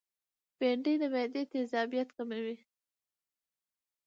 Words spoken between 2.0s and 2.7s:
کموي